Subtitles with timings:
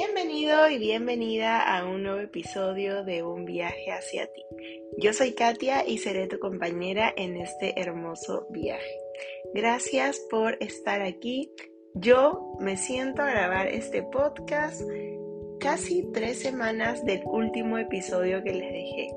[0.00, 4.44] Bienvenido y bienvenida a un nuevo episodio de Un viaje hacia ti.
[4.96, 8.96] Yo soy Katia y seré tu compañera en este hermoso viaje.
[9.54, 11.50] Gracias por estar aquí.
[11.94, 14.82] Yo me siento a grabar este podcast
[15.58, 19.10] casi tres semanas del último episodio que les dejé.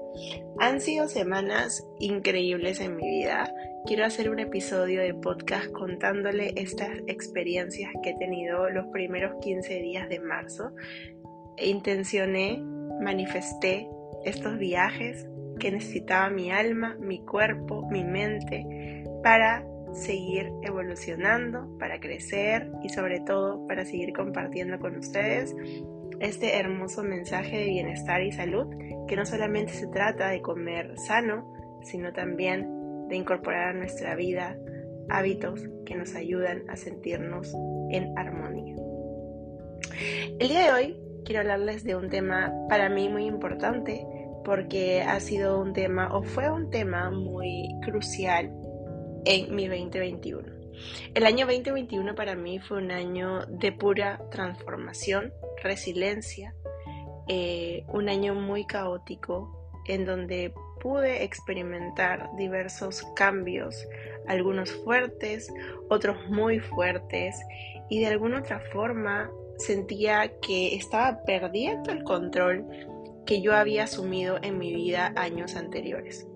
[0.59, 3.53] Han sido semanas increíbles en mi vida.
[3.85, 9.73] Quiero hacer un episodio de podcast contándole estas experiencias que he tenido los primeros 15
[9.81, 10.71] días de marzo.
[11.57, 12.61] Intencioné,
[13.01, 13.87] manifesté
[14.25, 15.27] estos viajes
[15.59, 18.65] que necesitaba mi alma, mi cuerpo, mi mente
[19.23, 25.53] para seguir evolucionando, para crecer y sobre todo para seguir compartiendo con ustedes
[26.21, 28.67] este hermoso mensaje de bienestar y salud,
[29.07, 31.51] que no solamente se trata de comer sano,
[31.83, 34.55] sino también de incorporar a nuestra vida
[35.09, 37.53] hábitos que nos ayudan a sentirnos
[37.89, 38.75] en armonía.
[40.39, 44.05] El día de hoy quiero hablarles de un tema para mí muy importante
[44.43, 48.51] porque ha sido un tema o fue un tema muy crucial
[49.25, 50.61] en mi 2021.
[51.13, 56.53] El año 2021 para mí fue un año de pura transformación, resiliencia,
[57.27, 63.87] eh, un año muy caótico en donde pude experimentar diversos cambios,
[64.27, 65.51] algunos fuertes,
[65.89, 67.35] otros muy fuertes,
[67.89, 72.65] y de alguna otra forma sentía que estaba perdiendo el control
[73.25, 76.27] que yo había asumido en mi vida años anteriores.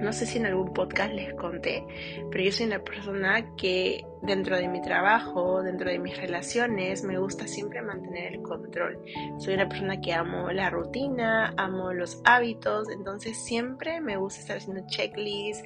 [0.00, 1.84] No sé si en algún podcast les conté,
[2.30, 7.18] pero yo soy una persona que dentro de mi trabajo, dentro de mis relaciones, me
[7.18, 8.98] gusta siempre mantener el control.
[9.38, 14.56] Soy una persona que amo la rutina, amo los hábitos, entonces siempre me gusta estar
[14.58, 15.64] haciendo checklists,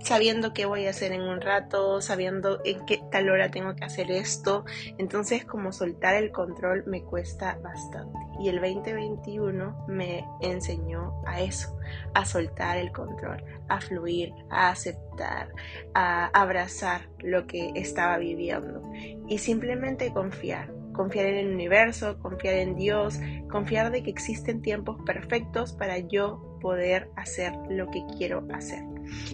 [0.00, 3.84] sabiendo qué voy a hacer en un rato, sabiendo en qué tal hora tengo que
[3.84, 4.64] hacer esto.
[4.98, 8.18] Entonces como soltar el control me cuesta bastante.
[8.40, 11.76] Y el 2021 me enseñó a eso,
[12.14, 15.52] a soltar el control, a fluir, a aceptar,
[15.94, 18.82] a abrazar lo que estaba viviendo
[19.28, 20.74] y simplemente confiar.
[20.92, 26.58] Confiar en el universo, confiar en Dios, confiar de que existen tiempos perfectos para yo
[26.60, 28.82] poder hacer lo que quiero hacer.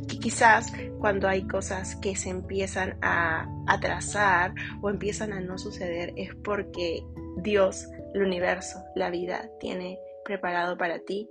[0.07, 6.13] Que quizás cuando hay cosas que se empiezan a atrasar o empiezan a no suceder
[6.17, 7.03] es porque
[7.39, 11.29] Dios, el universo, la vida tiene preparado para ti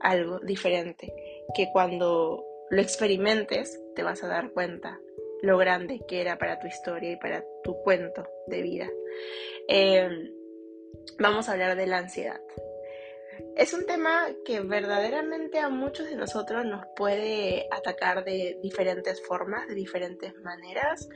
[0.00, 1.12] algo diferente
[1.54, 4.98] que cuando lo experimentes te vas a dar cuenta
[5.42, 8.88] lo grande que era para tu historia y para tu cuento de vida.
[9.68, 10.32] Em,
[11.18, 12.40] vamos a hablar de la ansiedad.
[13.56, 19.68] Es un tema que verdaderamente a muchos de nosotros nos puede atacar de diferentes formas,
[19.68, 21.08] de diferentes maneras.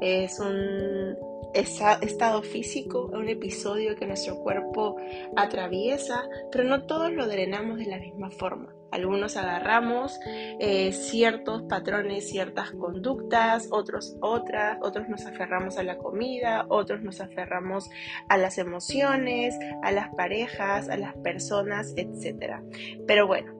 [0.00, 1.16] Es un
[1.54, 4.96] estado físico, un episodio que nuestro cuerpo
[5.36, 8.74] atraviesa, pero no todos lo drenamos de la misma forma.
[8.90, 10.18] Algunos agarramos
[10.60, 17.20] eh, ciertos patrones, ciertas conductas, otros otras, otros nos aferramos a la comida, otros nos
[17.20, 17.90] aferramos
[18.28, 22.62] a las emociones, a las parejas, a las personas, etc.
[23.06, 23.54] Pero bueno,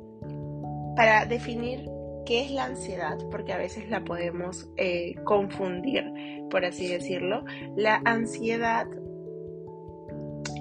[0.97, 1.89] para definir
[2.27, 6.05] qué es la ansiedad, porque a veces la podemos eh, confundir,
[6.50, 8.87] por así decirlo, la ansiedad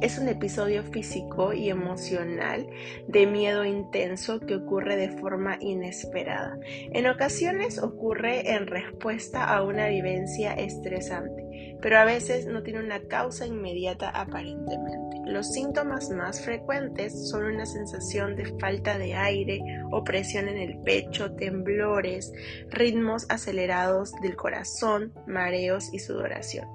[0.01, 2.67] es un episodio físico y emocional
[3.07, 6.57] de miedo intenso que ocurre de forma inesperada.
[6.91, 13.01] En ocasiones ocurre en respuesta a una vivencia estresante, pero a veces no tiene una
[13.01, 15.06] causa inmediata aparentemente.
[15.27, 19.61] Los síntomas más frecuentes son una sensación de falta de aire,
[19.91, 22.31] opresión en el pecho, temblores,
[22.69, 26.65] ritmos acelerados del corazón, mareos y sudoración.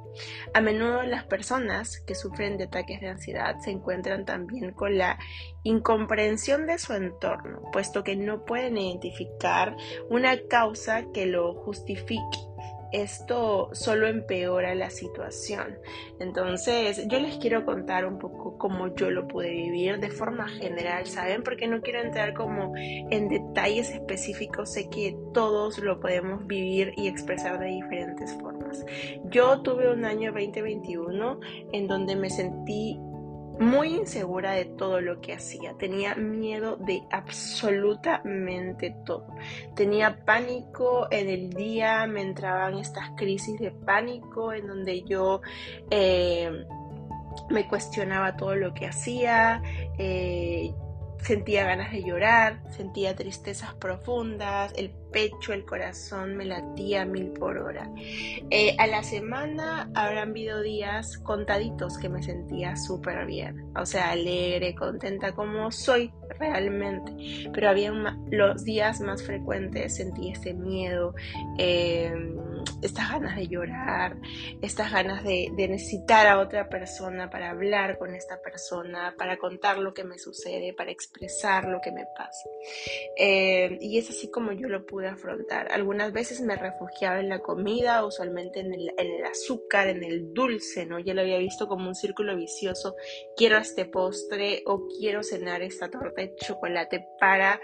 [0.53, 5.19] A menudo las personas que sufren de ataques de ansiedad se encuentran también con la
[5.63, 9.75] incomprensión de su entorno, puesto que no pueden identificar
[10.11, 12.52] una causa que lo justifique
[12.93, 15.79] esto solo empeora la situación.
[16.21, 21.07] Entonces, yo les quiero contar un poco cómo yo lo pude vivir de forma general,
[21.07, 21.43] ¿saben?
[21.43, 27.09] Porque no quiero entrar como en detalles específicos, sé que todos lo podemos vivir y
[27.09, 28.85] expresar de diferentes formas.
[29.25, 31.41] Yo tuve un año 2021
[31.73, 32.99] en donde me sentí
[33.63, 35.75] muy insegura de todo lo que hacía.
[35.79, 39.27] Tenía miedo de absolutamente todo.
[39.75, 45.41] Tenía pánico en el día, me entraban estas crisis de pánico en donde yo
[45.91, 46.67] eh,
[47.49, 49.63] me cuestionaba todo lo que hacía.
[49.99, 50.73] Eh,
[51.23, 57.59] sentía ganas de llorar, sentía tristezas profundas, el pecho, el corazón me latía mil por
[57.59, 57.89] hora.
[58.51, 64.11] Eh, a la semana habrán habido días contaditos que me sentía súper bien, o sea,
[64.11, 67.93] alegre, contenta como soy realmente, pero había
[68.31, 71.15] los días más frecuentes sentí este miedo,
[71.59, 72.37] em,
[72.83, 74.17] estas ganas de llorar,
[74.61, 79.95] estas ganas de, necesitar a otra persona para hablar con esta persona, para contar lo
[79.95, 82.49] que me sucede, para expresar lo que me pasa.
[83.17, 85.71] Em, y es así como yo lo pude afrontar.
[85.73, 90.35] Algunas veces me refugiaba en la comida, usualmente en el, en el azúcar, en el
[90.35, 90.99] dulce, ¿no?
[90.99, 92.97] Ya lo había visto como un círculo vicioso.
[93.37, 97.61] Quiero este postre o quiero cenar esta torta de chocolate para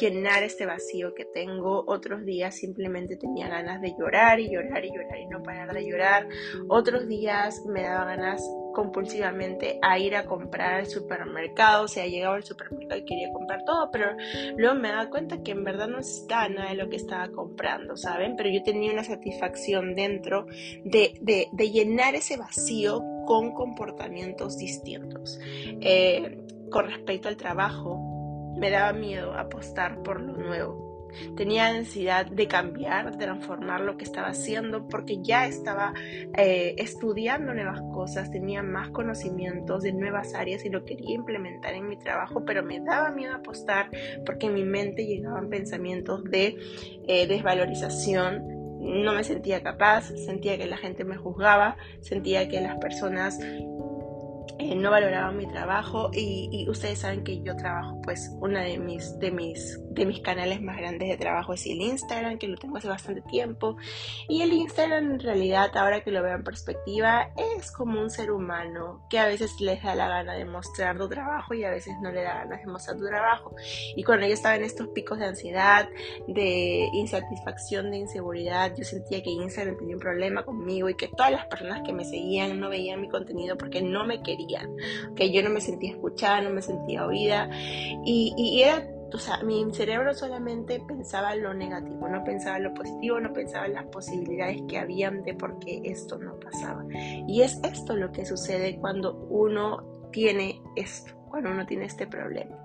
[0.00, 1.84] llenar este vacío que tengo.
[1.86, 5.86] Otros días simplemente tenía ganas de llorar y llorar y llorar y no parar de
[5.86, 6.28] llorar.
[6.68, 8.42] Otros días me daba ganas
[8.72, 13.64] compulsivamente a ir a comprar al supermercado, o sea, llegaba al supermercado y quería comprar
[13.64, 14.16] todo, pero
[14.56, 17.96] luego me daba cuenta que en verdad no necesitaba nada de lo que estaba comprando,
[17.96, 18.34] ¿saben?
[18.36, 20.46] Pero yo tenía una satisfacción dentro
[20.84, 25.38] de, de, llenar ese vacío con comportamientos distintos.
[25.80, 26.38] Eh,
[26.70, 30.91] con respecto al trabajo, me daba miedo apostar por lo nuevo.
[31.36, 35.94] Tenía ansiedad de cambiar, de transformar lo que estaba haciendo, porque ya estaba
[36.36, 41.88] eh, estudiando nuevas cosas, tenía más conocimientos de nuevas áreas y lo quería implementar en
[41.88, 43.90] mi trabajo, pero me daba miedo apostar
[44.24, 46.56] porque en mi mente llegaban pensamientos de
[47.06, 52.78] eh, desvalorización, no me sentía capaz, sentía que la gente me juzgaba, sentía que las
[52.78, 53.38] personas
[54.58, 59.18] eh, no valoraban mi trabajo y, ustedes saben que yo trabajo pues una de mis
[59.18, 62.76] de mis de mis canales más grandes de trabajo es el Instagram que lo tengo
[62.76, 63.76] hace bastante tiempo.
[64.28, 68.30] Y el Instagram en realidad ahora que lo veo en perspectiva es como un ser
[68.30, 71.94] humano que a veces les da la gana de mostrar tu trabajo y a veces
[72.02, 73.54] no le da ganas de mostrar tu trabajo.
[73.96, 75.88] Y cuando yo estaba en estos picos de ansiedad
[76.26, 81.32] de insatisfacción de inseguridad yo sentía que Instagram tenía un problema conmigo y que todas
[81.32, 84.31] las personas que me seguían no veían mi contenido porque no me querían
[85.16, 87.48] que yo no me sentía escuchada, no me sentía oída
[88.04, 93.20] y, y era o sea, mi cerebro solamente pensaba lo negativo, no pensaba lo positivo,
[93.20, 96.84] no pensaba en las posibilidades que habían de por qué esto no pasaba.
[96.94, 102.56] Y es esto lo que sucede cuando uno tiene esto, cuando uno tiene este problema.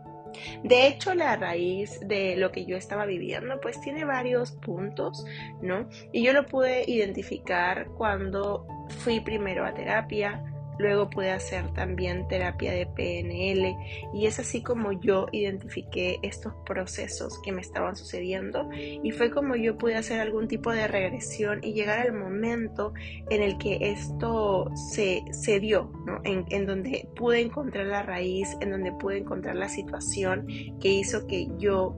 [0.63, 5.25] De hecho, la raíz de lo que yo estaba viviendo, pues tiene varios puntos,
[5.61, 5.89] ¿no?
[6.11, 8.65] Y yo lo pude identificar cuando
[8.99, 10.43] fui primero a terapia,
[10.79, 13.75] Luego pude hacer también terapia de PNL
[14.13, 19.55] y es así como yo identifiqué estos procesos que me estaban sucediendo y fue como
[19.55, 22.93] yo pude hacer algún tipo de regresión y llegar al momento
[23.29, 26.21] en el que esto se, se dio, ¿no?
[26.23, 30.47] en, en donde pude encontrar la raíz, en donde pude encontrar la situación
[30.79, 31.95] que hizo que yo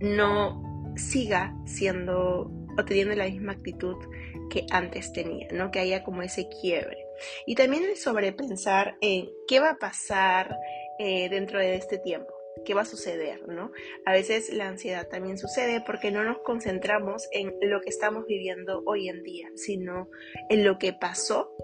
[0.00, 3.96] no siga siendo o teniendo la misma actitud
[4.50, 5.70] que antes tenía, ¿no?
[5.70, 7.05] Que haya como ese quiebre.
[7.46, 10.56] Y también el sobrepensar en qué va a pasar
[10.98, 12.32] eh, dentro de este tiempo,
[12.64, 13.70] qué va a suceder, ¿no?
[14.04, 18.82] A veces la ansiedad también sucede porque no nos concentramos en lo que estamos viviendo
[18.86, 20.08] hoy en día, sino
[20.48, 21.54] en lo que pasó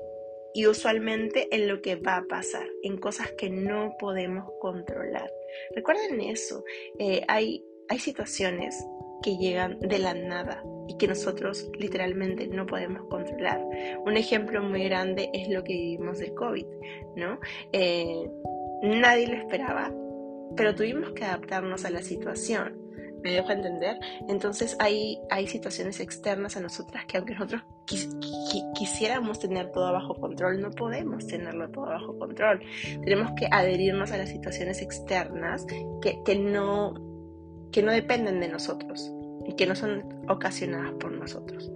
[0.54, 5.30] y usualmente en lo que va a pasar, en cosas que no podemos controlar.
[5.74, 6.62] Recuerden eso,
[6.98, 8.76] eh, hay, hay situaciones
[9.22, 10.62] que llegan de la nada
[10.92, 13.64] y que nosotros literalmente no podemos controlar.
[14.04, 16.66] Un ejemplo muy grande es lo que vivimos de COVID,
[17.16, 17.38] ¿no?
[17.72, 18.28] Eh,
[18.82, 19.92] nadie lo esperaba,
[20.56, 22.78] pero tuvimos que adaptarnos a la situación.
[23.22, 23.98] ¿Me dejo entender?
[24.28, 27.62] Entonces hay, hay situaciones externas a nosotras que aunque nosotros
[28.74, 32.60] quisiéramos tener todo bajo control, no podemos tenerlo todo bajo control.
[33.04, 35.64] Tenemos que adherirnos a las situaciones externas
[36.02, 36.94] que, que no
[37.70, 39.10] que no dependen de nosotros
[39.46, 41.72] y que no son ocasionadas por nosotros.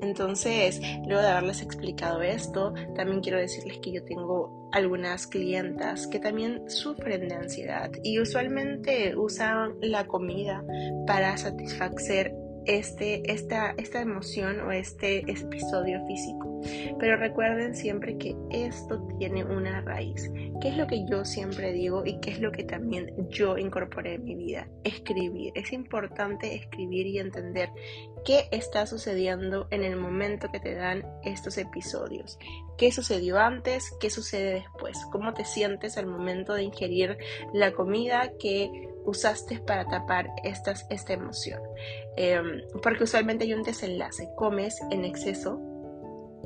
[0.00, 6.18] Entonces, luego de haberles explicado esto, también quiero decirles que yo tengo algunas clientas que
[6.18, 10.64] también sufren de ansiedad y usualmente usan la comida
[11.06, 12.34] para satisfacer
[12.66, 16.53] este, esta, esta emoción o este episodio físico.
[16.98, 20.30] Pero recuerden siempre que esto tiene una raíz.
[20.60, 24.14] ¿Qué es lo que yo siempre digo y qué es lo que también yo incorporé
[24.14, 24.68] en mi vida?
[24.84, 25.52] Escribir.
[25.54, 27.70] Es importante escribir y entender
[28.24, 32.38] qué está sucediendo en el momento que te dan estos episodios.
[32.78, 33.92] ¿Qué sucedió antes?
[34.00, 34.98] ¿Qué sucede después?
[35.12, 37.18] ¿Cómo te sientes al momento de ingerir
[37.52, 38.70] la comida que
[39.04, 41.60] usaste para tapar estas, esta emoción.
[42.16, 45.60] Em, porque usualmente hay un desenlace, comes en exceso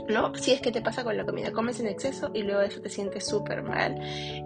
[0.08, 0.34] ¿no?
[0.34, 2.88] Si es que te pasa con la comida, comes en exceso y luego eso te
[2.88, 3.96] sientes súper mal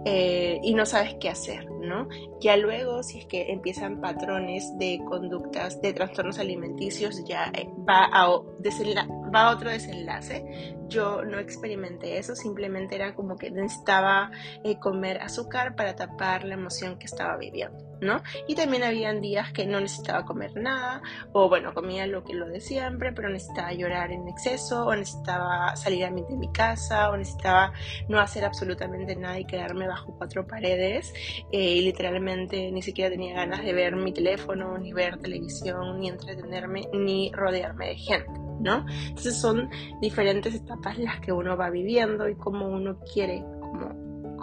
[0.05, 2.07] eh, y no sabes qué hacer, ¿no?
[2.39, 8.05] Ya luego, si es que empiezan patrones de conductas, de trastornos alimenticios, ya eh, va
[8.05, 10.75] a, va a otro desenlace.
[10.87, 14.31] Yo no experimenté eso, simplemente era como que necesitaba
[14.63, 17.82] eh, comer azúcar para tapar la emoción que estaba viviendo.
[18.03, 18.21] ¿No?
[18.47, 22.47] Y también habían días que no necesitaba comer nada, o bueno, comía lo que lo
[22.47, 27.09] de siempre, pero necesitaba llorar en exceso, o necesitaba salir a mí de mi casa,
[27.09, 27.73] o necesitaba
[28.07, 31.13] no hacer absolutamente nada y quedarme bajo cuatro paredes,
[31.51, 36.09] eh, y literalmente ni siquiera tenía ganas de ver mi teléfono, ni ver televisión, ni
[36.09, 38.43] entretenerme, ni rodearme de gente.
[38.59, 38.85] ¿no?
[39.07, 39.69] Entonces son
[39.99, 43.43] diferentes etapas las que uno va viviendo y cómo uno quiere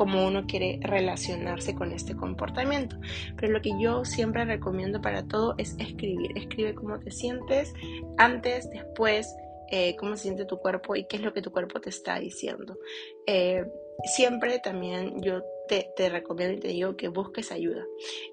[0.00, 2.96] cómo uno quiere relacionarse con este comportamiento.
[3.36, 6.38] Pero lo que yo siempre recomiendo para todo es escribir.
[6.38, 7.74] Escribe cómo te sientes
[8.16, 9.36] antes, después,
[9.70, 12.18] eh, cómo se siente tu cuerpo y qué es lo que tu cuerpo te está
[12.18, 12.78] diciendo.
[13.26, 13.66] Eh,
[14.04, 15.42] siempre también yo
[15.94, 17.84] te, recomiendo y te digo que busques ayuda.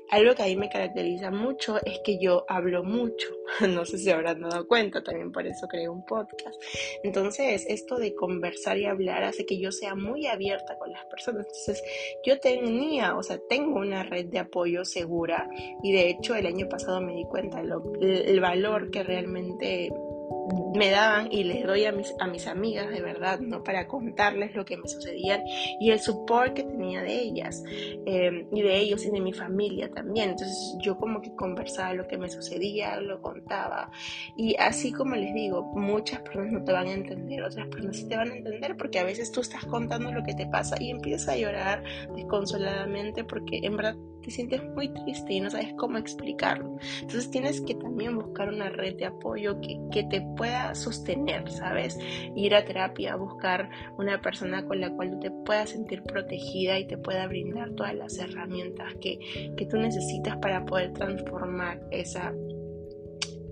[0.09, 3.27] Algo que a mí me caracteriza mucho es que yo hablo mucho.
[3.67, 6.61] No sé si habrán dado cuenta, también por eso creé un podcast.
[7.03, 11.45] Entonces, esto de conversar y hablar hace que yo sea muy abierta con las personas.
[11.47, 11.83] Entonces,
[12.25, 15.49] yo tenía, o sea, tengo una red de apoyo segura
[15.83, 19.91] y de hecho el año pasado me di cuenta el valor que realmente
[20.75, 23.63] me daban y les doy a mis, a mis amigas de verdad, ¿no?
[23.63, 25.43] Para contarles lo que me sucedía
[25.79, 27.63] y el support que tenía de ellas
[28.05, 30.31] em, y de ellos y de mi familia también.
[30.31, 33.91] Entonces yo como que conversaba lo que me sucedía, lo contaba
[34.35, 38.07] y así como les digo, muchas personas no te van a entender, otras personas sí
[38.07, 40.89] te van a entender porque a veces tú estás contando lo que te pasa y
[40.89, 41.83] empiezas a llorar
[42.15, 43.95] desconsoladamente porque en verdad
[44.27, 46.75] te sientes muy triste y no sabes cómo explicarlo.
[46.99, 51.97] Entonces tienes que también buscar una red de apoyo que, que te pueda sostener, ¿sabes?
[52.35, 56.97] Ir a terapia, buscar una persona con la cual te puedas sentir protegida y te
[56.97, 59.17] pueda brindar todas las herramientas que,
[59.55, 62.33] que tú necesitas para poder transformar esa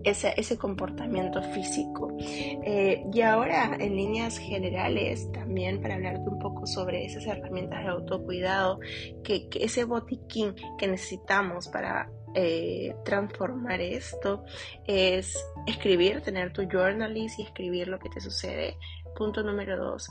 [0.05, 2.15] ese, ese, comportamiento físico.
[2.19, 7.89] Eh, y ahora, en líneas generales, también para hablarte un poco sobre esas herramientas de
[7.89, 8.79] autocuidado,
[9.23, 14.43] que, que ese botiquín que necesitamos para eh, transformar esto
[14.85, 18.77] es escribir, tener tu journalist y escribir lo que te sucede.
[19.15, 20.09] Punto número dos,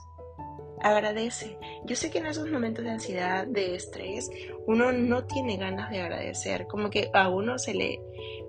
[0.81, 1.59] agradece.
[1.85, 4.31] Yo sé que en esos momentos de ansiedad, de estrés,
[4.67, 8.01] uno no tiene ganas de agradecer, como que a uno se le,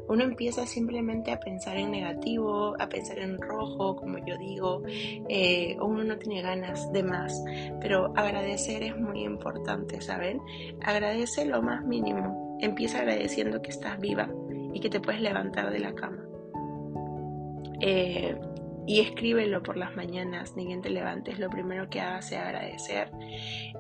[0.08, 4.82] uno empieza simplemente a pensar en negativo, a pensar en rojo, como yo digo,
[5.29, 7.44] eh, uno no tiene ganas de más,
[7.82, 10.41] pero agradecer es muy importante, ¿saben?
[10.82, 14.29] Agradece lo más mínimo, Empieza agradeciendo que estás viva
[14.74, 16.25] y que te puedes levantar de la cama.
[17.82, 18.36] Eh,
[18.87, 23.11] y escríbelo por las mañanas, ni bien te levantes, lo primero que hagas es agradecer.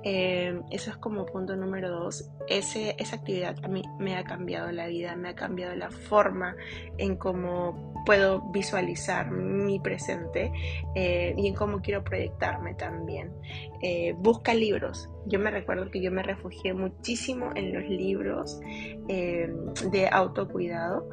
[0.03, 2.29] Eh, eso es como punto número dos.
[2.47, 6.55] Ese, esa actividad a mí me ha cambiado la vida, me ha cambiado la forma
[6.97, 10.51] en cómo puedo visualizar mi presente
[10.95, 13.31] eh, y en cómo quiero proyectarme también.
[13.81, 15.09] Eh, busca libros.
[15.27, 18.59] Yo me recuerdo que yo me refugié muchísimo en los libros
[19.07, 21.09] de autocuidado.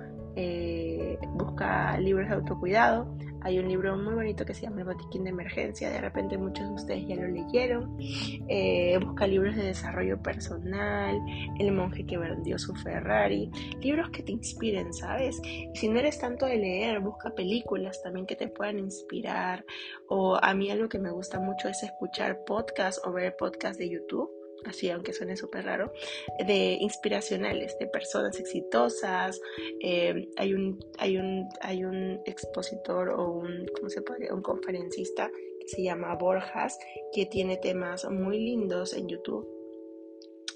[1.34, 3.16] Busca libros de autocuidado.
[3.44, 6.68] Hay un libro muy bonito que se llama El Botiquín de Emergencia, de repente muchos
[6.68, 7.96] de ustedes ya lo leyeron.
[8.00, 11.18] Eh, busca libros de desarrollo personal,
[11.58, 15.40] El monje que vendió su Ferrari, libros que te inspiren, ¿sabes?
[15.44, 19.64] Y si no eres tanto de leer, busca películas también que te puedan inspirar.
[20.08, 23.90] O a mí algo que me gusta mucho es escuchar podcasts o ver podcasts de
[23.90, 25.92] YouTube así aunque suene súper raro,
[26.46, 29.40] de inspiracionales, de personas exitosas.
[29.80, 34.34] Eh, hay, un, hay, un, hay un expositor o un, ¿cómo se podría?
[34.34, 36.78] un conferencista que se llama Borjas,
[37.12, 39.61] que tiene temas muy lindos en YouTube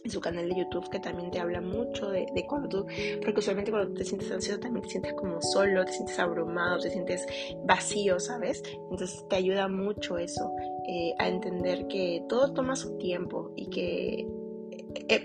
[0.06, 2.86] en su canal de YouTube que también te habla mucho de, cuando tú,
[3.22, 6.90] porque usualmente cuando te sientes ansioso también te sientes como solo, te sientes abrumado, te
[6.90, 7.26] sientes
[7.64, 8.62] vacío, ¿sabes?
[8.90, 10.50] Entonces te ayuda mucho eso,
[10.88, 14.26] eh, a entender que todo toma su tiempo y que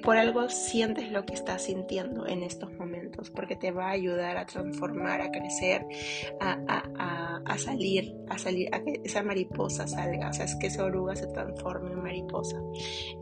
[0.04, 4.38] por algo sientes lo que estás sintiendo en estos momentos, porque te va a ayudar
[4.38, 5.86] a transformar, a crecer,
[6.40, 11.16] a, salir, a salir, a que esa mariposa salga, o sea, es que esa oruga
[11.16, 12.62] se transforme en mariposa.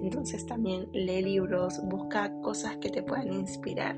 [0.01, 3.97] Entonces también lee libros, busca cosas que te puedan inspirar.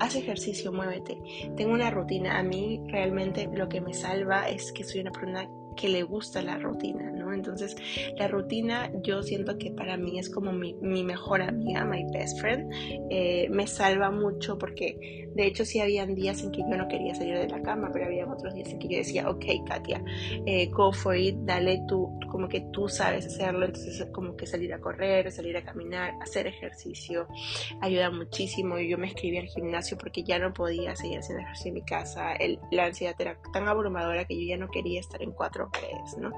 [0.00, 1.18] Haz ejercicio, muévete.
[1.56, 2.38] Tengo una rutina.
[2.38, 6.42] A mí realmente lo que me salva es que soy una persona que le gusta
[6.42, 7.32] la rutina, ¿no?
[7.32, 7.76] Entonces,
[8.16, 12.72] la rutina yo siento que para mí es como mi, mejor amiga, my best friend.
[13.10, 17.14] Eh, me salva mucho porque, de hecho, sí habían días en que yo no quería
[17.14, 20.02] salir de la cama, pero había otros días en que yo decía, ok, Katia,
[20.46, 23.66] eh, go for it, dale tú, como que tú sabes hacerlo.
[23.66, 27.26] Entonces, como que salir a correr, salir a caminar, hacer ejercicio,
[27.80, 28.78] ayuda muchísimo.
[28.78, 32.34] Yo me escribí al gimnasio porque ya no podía seguir haciendo ejercicio en mi casa.
[32.34, 36.16] El, la ansiedad era tan abrumadora que yo ya no quería estar en cuatro paredes,
[36.18, 36.32] ¿no?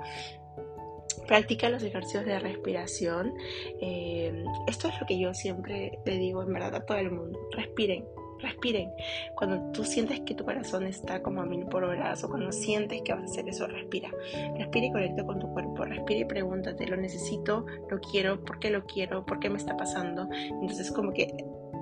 [1.27, 3.35] Practica los ejercicios de respiración.
[3.81, 7.39] Eh, esto es lo que yo siempre le digo en verdad a todo el mundo.
[7.53, 8.05] Respiren,
[8.39, 8.91] respiren.
[9.35, 13.03] Cuando tú sientes que tu corazón está como a mil por hora o cuando sientes
[13.03, 14.11] que vas a hacer eso, respira.
[14.57, 15.85] Respira y conecta con tu cuerpo.
[15.85, 17.67] Respira y pregúntate, ¿lo necesito?
[17.91, 18.45] ¿Lo quiero?
[18.45, 19.25] ¿Por qué lo quiero?
[19.25, 20.29] ¿Por qué me está pasando?
[20.33, 21.35] Entonces como que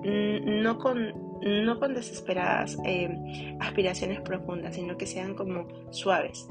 [0.05, 6.47] no con, no con desesperadas eh, aspiraciones profundas, sino que sean como suaves.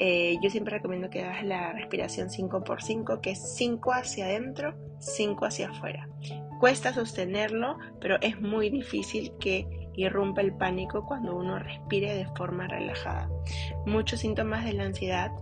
[0.00, 5.44] Eh, yo siempre recomiendo que hagas la respiración 5x5, que es 5 hacia adentro, 5
[5.44, 6.08] hacia afuera.
[6.60, 12.68] Cuesta sostenerlo, pero es muy difícil que irrumpa el pánico cuando uno respire de forma
[12.68, 13.28] relajada.
[13.86, 15.32] Muchos síntomas de la ansiedad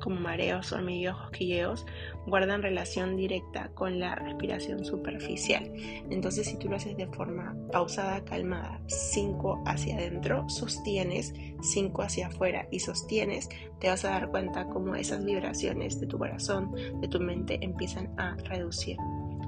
[0.00, 1.86] como mareos, hormigueos, cosquilleos,
[2.26, 5.70] guardan relación directa con la respiración superficial.
[6.10, 12.28] Entonces, si tú lo haces de forma pausada, calmada, 5 hacia adentro, sostienes, 5 hacia
[12.28, 17.08] afuera y sostienes, te vas a dar cuenta cómo esas vibraciones de tu corazón, de
[17.08, 18.96] tu mente, empiezan a reducir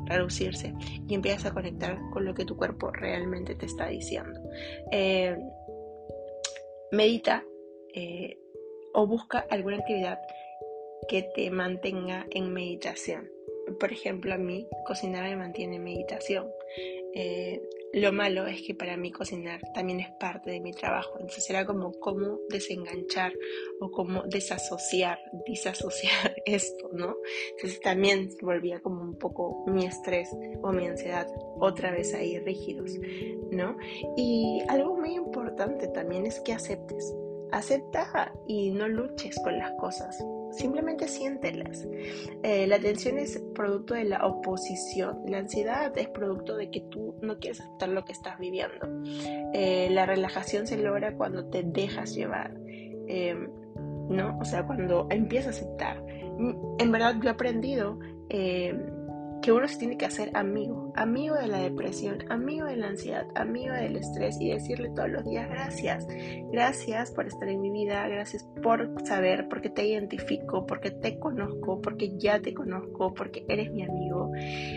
[0.05, 0.75] reducirse
[1.09, 4.41] y empiezas a conectar con lo que tu cuerpo realmente te está diciendo.
[4.91, 5.39] Eh,
[6.91, 7.45] medita
[7.95, 8.39] eh,
[8.95, 10.19] o busca alguna actividad
[11.09, 13.31] que te mantenga en meditación.
[13.79, 16.49] Por ejemplo, a mí cocinar me mantiene en meditación.
[17.15, 17.61] Eh,
[17.93, 21.13] lo malo es que para mí cocinar también es parte de mi trabajo.
[21.21, 23.35] Entonces era como cómo desenganchar
[23.81, 27.17] o cómo desasociar, disasociar esto, ¿no?
[27.51, 30.31] Entonces también volvía como un poco mi estrés
[30.63, 31.27] o mi ansiedad
[31.61, 32.93] otra vez ahí rígidos,
[33.51, 33.77] ¿no?
[34.17, 37.15] Y algo muy importante también es que aceptes.
[37.51, 41.87] Acepta y no luches con las cosas simplemente siéntelas.
[42.43, 47.15] Eh, la tensión es producto de la oposición, la ansiedad es producto de que tú
[47.23, 48.89] no quieres aceptar lo que estás viviendo.
[49.55, 52.55] Eh, la relajación se logra cuando te dejas llevar,
[53.09, 53.49] em,
[54.09, 54.39] ¿no?
[54.39, 56.05] O sea, cuando empiezas a aceptar.
[56.79, 58.92] En verdad yo he aprendido em,
[59.43, 63.27] que uno se tiene que hacer amigo, amigo de la depresión, amigo de la ansiedad,
[63.35, 66.07] amigo del estrés y decirle todos los días gracias,
[66.53, 71.81] gracias por estar en mi vida, gracias por saber, porque te identifico, porque te conozco,
[71.81, 74.31] porque ya te conozco, porque eres mi amigo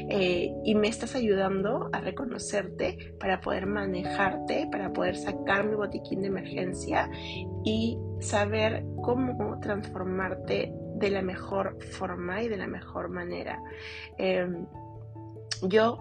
[0.10, 6.22] eh, y me estás ayudando a reconocerte para poder manejarte, para poder sacar mi botiquín
[6.22, 7.10] de emergencia
[7.64, 13.62] y saber cómo transformarte de la mejor forma y de la mejor manera.
[14.18, 14.66] Em,
[15.64, 16.00] yo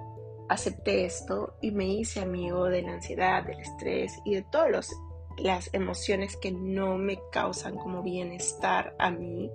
[0.48, 4.90] acepté esto y me hice amigo de la ansiedad, del estrés y de todas
[5.38, 9.50] las emociones que no me causan como bienestar a mí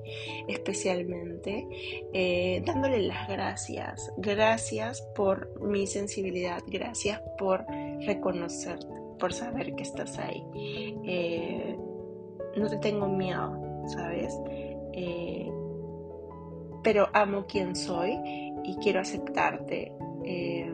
[0.47, 1.67] especialmente,
[2.13, 4.11] eh, dándole las gracias.
[4.17, 7.65] Gracias por mi sensibilidad, gracias por
[8.01, 8.87] reconocerte,
[9.19, 10.43] por saber que estás ahí.
[11.05, 11.77] Eh,
[12.57, 14.37] no te tengo miedo, ¿sabes?
[14.93, 15.51] Eh,
[16.83, 18.17] pero amo quien soy
[18.63, 19.91] y quiero aceptarte
[20.23, 20.73] eh,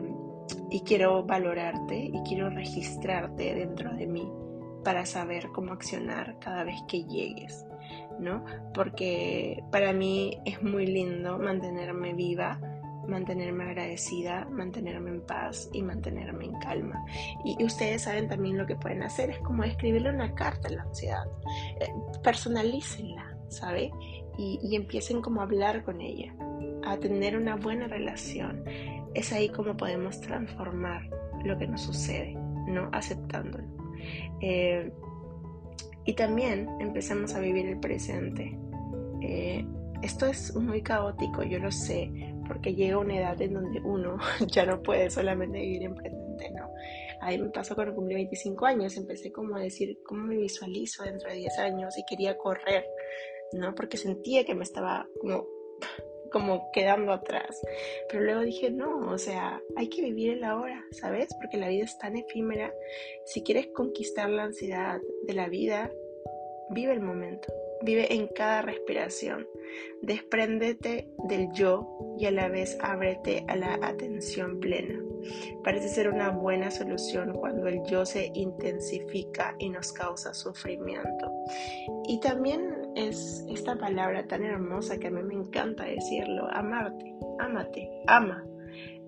[0.70, 4.30] y quiero valorarte y quiero registrarte dentro de mí
[4.84, 7.66] para saber cómo accionar cada vez que llegues,
[8.20, 8.44] ¿no?
[8.72, 12.60] Porque para mí es muy lindo mantenerme viva,
[13.08, 17.04] mantenerme agradecida, mantenerme en paz y mantenerme en calma.
[17.44, 20.82] Y, ustedes saben también lo que pueden hacer, es como escribirle una carta a la
[20.82, 21.24] ansiedad,
[21.80, 23.90] eh, personalícenla, ¿sabe?
[24.38, 26.34] Y, empiecen como a hablar con ella,
[26.84, 28.64] a tener una buena relación.
[29.14, 31.08] Es ahí como podemos transformar
[31.44, 32.34] lo que nos sucede,
[32.66, 32.90] ¿no?
[32.92, 33.64] Aceptándolo.
[34.40, 34.92] Eh,
[36.04, 38.58] y también empezamos a vivir el presente.
[39.22, 39.66] Eh,
[40.02, 42.10] esto es muy caótico, yo lo sé,
[42.46, 46.70] porque llega una edad en donde uno ya no puede solamente vivir en presente, ¿no?
[47.20, 51.30] Ahí me pasó cuando cumplí 25 años, empecé como a decir cómo me visualizo dentro
[51.30, 52.84] de 10 años y quería correr,
[53.52, 53.74] ¿no?
[53.74, 55.46] Porque sentía que me estaba como,
[56.32, 57.60] como quedando atrás.
[58.08, 61.28] Pero luego dije, no, o sea, hay que vivir el ahora, ¿sabes?
[61.40, 62.72] Porque la vida es tan efímera.
[63.24, 65.90] Si quieres conquistar la ansiedad de la vida,
[66.70, 67.52] vive el momento.
[67.82, 69.46] Vive en cada respiración.
[70.00, 74.98] Despréndete del yo y a la vez ábrete a la atención plena.
[75.62, 81.30] Parece ser una buena solución cuando el yo se intensifica y nos causa sufrimiento.
[82.08, 87.88] Y también es esta palabra tan hermosa que a mí me encanta decirlo, amarte, ámate,
[88.06, 88.44] ama.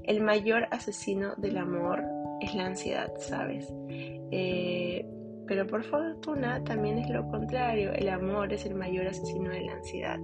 [0.04, 2.02] El mayor asesino del amor
[2.40, 3.72] es la ansiedad, ¿sabes?
[3.88, 5.04] Eh,
[5.48, 9.72] pero por fortuna también es lo contrario, el amor es el mayor asesino de la
[9.72, 10.18] ansiedad.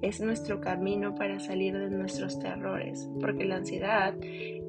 [0.00, 4.14] Es nuestro camino para salir de nuestros terrores, porque la ansiedad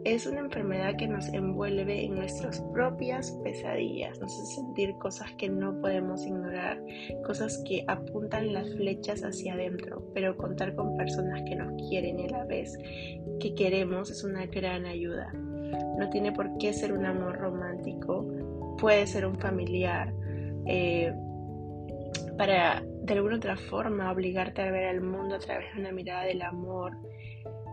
[0.06, 5.50] es una enfermedad que nos envuelve en nuestras propias pesadillas, nos hace sentir cosas que
[5.50, 6.82] no podemos ignorar,
[7.26, 12.26] cosas que apuntan las flechas hacia adentro, pero contar con personas que nos quieren y
[12.28, 12.78] a la vez
[13.40, 15.32] que queremos es una gran ayuda.
[15.98, 18.26] No tiene por qué ser un amor romántico,
[18.80, 20.14] puede ser un familiar,
[20.66, 21.14] eh,
[22.38, 26.24] para de alguna otra forma obligarte a ver al mundo a través de una mirada
[26.24, 26.98] del amor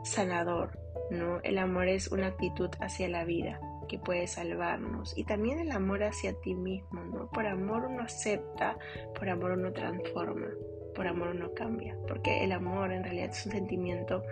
[0.03, 0.79] sanador,
[1.11, 1.41] ¿no?
[1.43, 6.03] El amor es una actitud hacia la vida que puede salvarnos y también el amor
[6.03, 7.31] hacia ti mismo, ¿no?
[7.31, 8.77] Por amor uno acepta,
[9.17, 10.49] por amor uno transforma,
[10.95, 14.23] por amor uno cambia, porque el amor en realidad es un sentimiento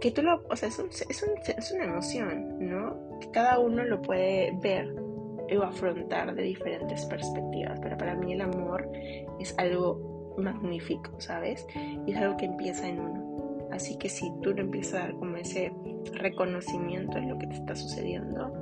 [0.00, 3.18] que tú lo, o sea, es, es, es una emoción, ¿no?
[3.20, 5.05] Que cada uno lo puede ver
[5.54, 8.90] o afrontar de diferentes perspectivas, pero para mí el amor
[9.38, 11.66] es algo magnífico, ¿sabes?
[12.06, 13.68] Y es algo que empieza en uno.
[13.72, 15.72] Así que si tú no empiezas a dar como ese
[16.14, 18.52] reconocimiento de lo que te está sucediendo,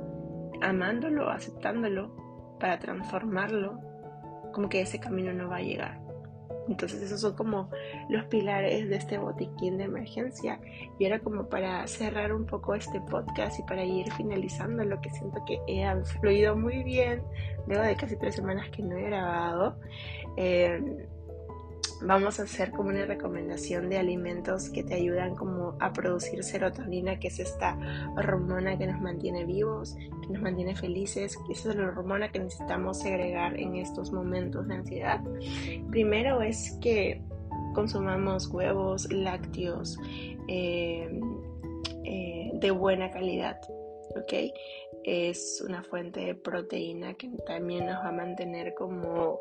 [0.61, 2.15] amándolo, aceptándolo,
[2.59, 3.79] para transformarlo,
[4.53, 6.04] como que ese camino no va a llegar.
[6.67, 7.69] Entonces esos son como
[8.09, 10.59] los pilares de este botiquín de emergencia.
[10.99, 15.09] Y ahora como para cerrar un poco este podcast y para ir finalizando lo que
[15.11, 15.85] siento que he
[16.19, 17.21] fluido muy bien,
[17.67, 19.77] luego de casi tres semanas que no he grabado.
[20.37, 21.07] Eh,
[22.01, 27.19] vamos a hacer como una recomendación de alimentos que te ayudan como a producir serotonina,
[27.19, 27.77] que es esta
[28.17, 32.99] hormona que nos mantiene vivos, que nos mantiene felices, esa es la hormona que necesitamos
[32.99, 35.21] segregar en estos momentos de ansiedad.
[35.89, 37.21] Primero es que
[37.73, 39.97] consumamos huevos lácteos
[40.47, 41.19] eh,
[42.03, 43.59] eh, de buena calidad,
[44.15, 44.51] ¿ok?
[45.03, 49.39] Es una fuente de proteína que también nos va a mantener como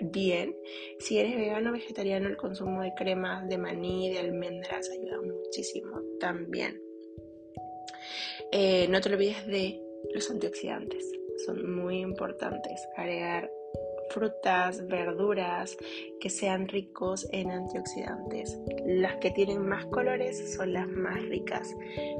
[0.00, 0.56] bien.
[0.98, 6.00] Si eres vegano o vegetariano, el consumo de cremas de maní, de almendras ayuda muchísimo
[6.20, 6.80] también.
[8.52, 9.80] Eh, no te olvides de
[10.14, 11.04] los antioxidantes,
[11.44, 12.86] son muy importantes.
[12.96, 13.50] Agregar
[14.10, 15.76] frutas, verduras
[16.20, 18.58] que sean ricos en antioxidantes.
[18.86, 21.74] Las que tienen más colores son las más ricas.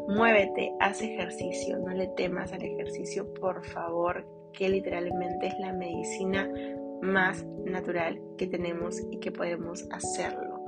[0.09, 6.51] Muévete, haz ejercicio, no le temas al ejercicio, por favor, que literalmente es la medicina
[7.03, 10.59] más natural que tenemos y que podemos hacerlo.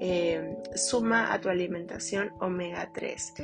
[0.00, 3.34] Eh, suma a tu alimentación omega 3,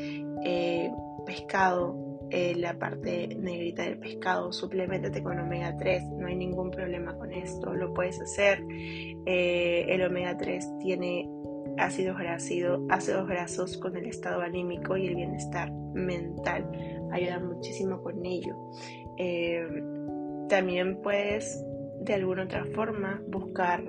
[0.44, 0.90] eh,
[1.27, 1.94] pescado,
[2.31, 7.33] eh, la parte negrita del pescado, suplementate con omega 3, no hay ningún problema con
[7.33, 8.64] esto, lo puedes hacer.
[9.27, 11.29] el omega 3 tiene
[11.79, 12.16] ácidos,
[12.88, 16.70] ácidos grasos con el estado anímico y el bienestar mental,
[17.12, 18.57] ayuda muchísimo con ello.
[20.49, 21.62] también puedes
[22.06, 23.82] de alguna otra forma buscar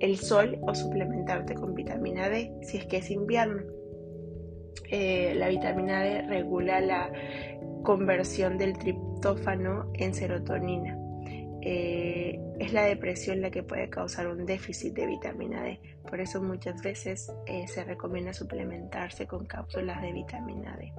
[0.00, 3.62] el sol o suplementarte con vitamina D si es que es invierno.
[4.90, 7.12] Eh, la vitamina D regula la
[7.82, 10.96] conversión del triptófano en serotonina.
[11.60, 15.80] Eh, es la depresión la que puede causar un déficit de vitamina D.
[16.08, 20.92] Por eso muchas veces eh, se recomienda suplementarse con cápsulas de vitamina D.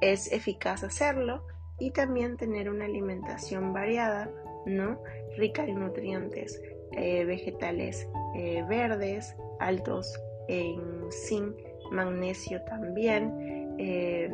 [0.00, 1.46] Es eficaz hacerlo
[1.78, 4.30] y también tener una alimentación variada,
[4.66, 5.00] ¿no?
[5.36, 6.60] Rica en nutrientes
[6.92, 10.18] eh, vegetales eh, verdes, altos
[10.48, 11.56] en zinc,
[11.90, 14.30] magnesio también, eh,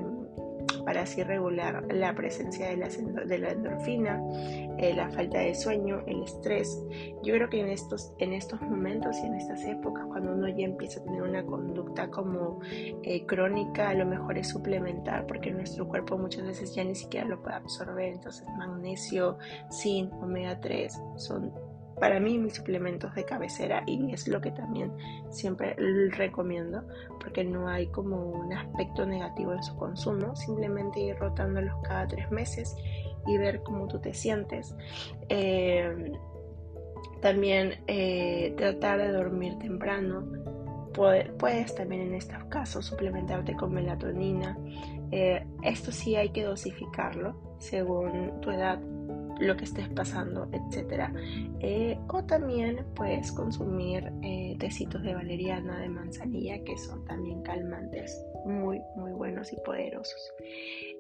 [0.85, 4.23] para así regular la presencia de la, de la endorfina,
[4.79, 6.83] la falta de sueño, el estrés.
[7.23, 10.65] Yo creo que en estos, en estos momentos y en estas épocas, cuando uno ya
[10.65, 12.61] empieza a tener una conducta como
[13.27, 17.43] crónica, a lo mejor es suplementar, porque nuestro cuerpo muchas veces ya ni siquiera lo
[17.43, 18.13] puede absorber.
[18.13, 19.39] Entonces, magnesio,
[19.71, 21.68] zinc, omega 3 son
[21.99, 24.93] para mí mis suplementos de cabecera y es lo que también
[25.31, 25.75] siempre
[26.11, 26.83] recomiendo
[27.21, 32.31] porque no hay como un aspecto negativo en su consumo, simplemente ir rotándolos cada tres
[32.31, 32.77] meses
[33.27, 34.75] y ver cómo tú te sientes.
[35.29, 36.13] Eh,
[37.21, 40.25] también eh, tratar de dormir temprano.
[41.39, 44.59] Puedes también en estos casos suplementarte con melatonina.
[45.13, 48.81] Eh, esto sí hay que dosificarlo según tu edad
[49.41, 51.11] lo que estés pasando, etc.
[51.61, 58.25] Eh, o también puedes consumir eh, tecitos de valeriana, de manzanilla, que son también calmantes
[58.45, 60.33] muy, muy buenos y poderosos.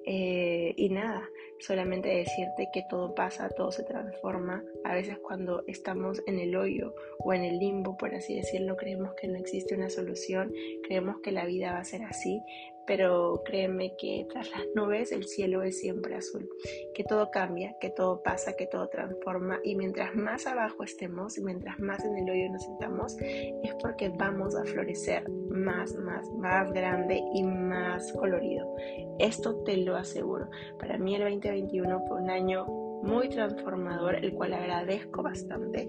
[0.06, 1.22] Eh, y nada,
[1.60, 4.62] solamente decirte que todo pasa, todo se transforma.
[4.84, 9.14] A veces cuando estamos en el hoyo o en el limbo, por así decirlo, creemos
[9.14, 10.52] que no existe una solución,
[10.84, 12.42] creemos que la vida va a ser así,
[12.88, 16.48] pero créeme que tras las nubes el cielo es siempre azul,
[16.94, 21.44] que todo cambia, que todo pasa, que todo transforma y mientras más abajo estemos y
[21.44, 26.72] mientras más en el hoyo nos sentamos es porque vamos a florecer más, más, más
[26.72, 28.74] grande y más colorido.
[29.18, 30.48] Esto te lo aseguro.
[30.78, 35.88] Para mí el 2021 fue un año muy transformador, el cual agradezco bastante,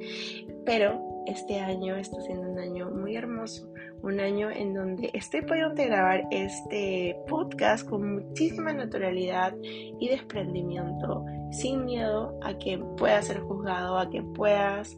[0.66, 5.76] pero este año está siendo un año muy hermoso, un año en donde estoy pudiendo
[5.84, 13.98] grabar este podcast con muchísima naturalidad y desprendimiento, sin miedo a que puedas ser juzgado,
[13.98, 14.96] a que puedas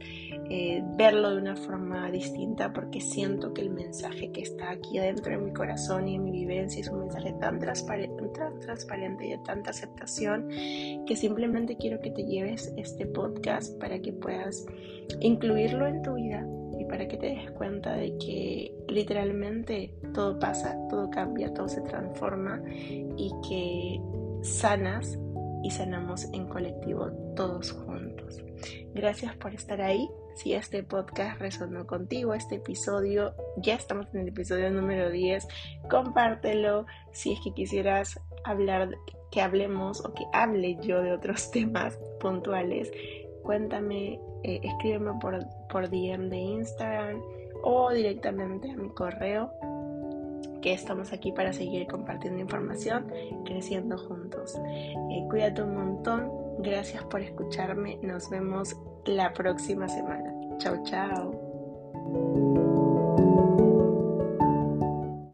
[0.49, 5.31] eh, verlo de una forma distinta, porque siento que el mensaje que está aquí adentro
[5.31, 9.31] de mi corazón y en mi vivencia es un mensaje tan transparente, tan transparente y
[9.31, 10.47] de tanta aceptación
[11.05, 14.65] que simplemente quiero que te lleves este podcast para que puedas
[15.19, 16.45] incluirlo en tu vida
[16.79, 21.81] y para que te des cuenta de que literalmente todo pasa, todo cambia, todo se
[21.81, 24.01] transforma y que
[24.41, 25.17] sanas
[25.63, 28.41] y sanamos en colectivo todos juntos.
[28.93, 30.09] Gracias por estar ahí.
[30.35, 35.47] Si este podcast resonó contigo, este episodio, ya estamos en el episodio número 10,
[35.89, 36.85] compártelo.
[37.11, 38.89] Si es que quisieras hablar,
[39.29, 42.91] que hablemos o que hable yo de otros temas puntuales,
[43.43, 45.39] cuéntame, eh, escríbeme por,
[45.69, 47.21] por DM de Instagram
[47.63, 49.51] o directamente a mi correo
[50.61, 53.07] que estamos aquí para seguir compartiendo información,
[53.45, 54.55] creciendo juntos.
[55.11, 60.33] Eh, cuídate un montón, gracias por escucharme, nos vemos la próxima semana.
[60.57, 61.40] Chao, chao.